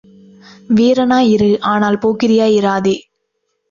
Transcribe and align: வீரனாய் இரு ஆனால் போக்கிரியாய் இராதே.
வீரனாய் 0.69 1.29
இரு 1.29 1.51
ஆனால் 1.61 1.97
போக்கிரியாய் 1.97 2.57
இராதே. 2.59 2.95